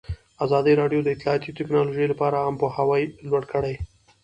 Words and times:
ازادي 0.45 0.73
راډیو 0.81 1.01
د 1.03 1.07
اطلاعاتی 1.15 1.49
تکنالوژي 1.59 2.05
لپاره 2.09 2.35
عامه 2.43 2.59
پوهاوي 2.61 3.03
لوړ 3.29 3.43
کړی. 3.53 3.75